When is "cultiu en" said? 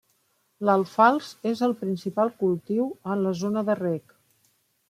2.41-3.23